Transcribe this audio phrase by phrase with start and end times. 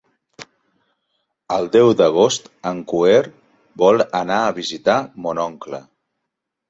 [1.57, 3.21] El deu d'agost en Quer
[3.83, 5.83] vol anar a visitar mon oncle.